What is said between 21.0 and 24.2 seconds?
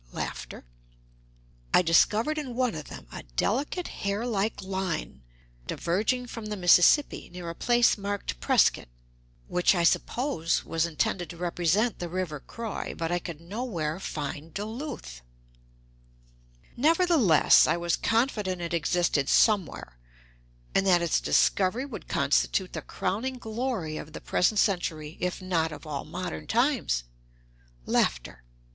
its discovery would constitute the crowning glory of the